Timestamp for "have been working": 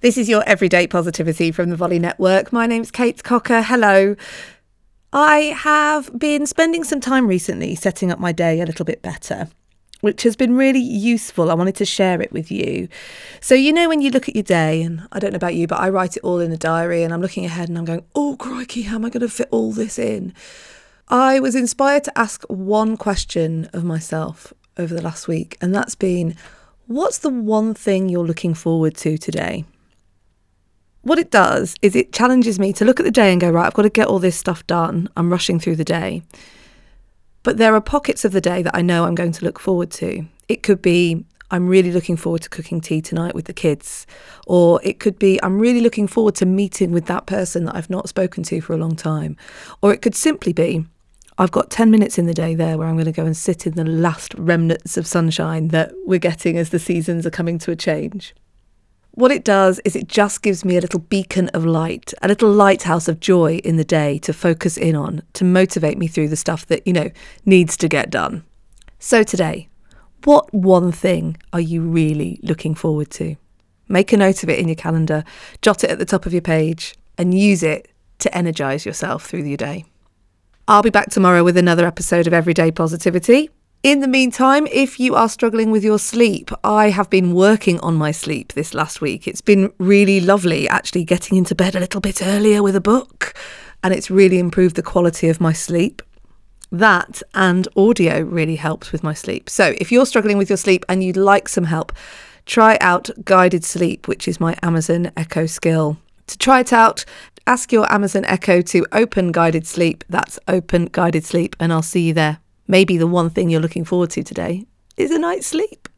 86.90-87.78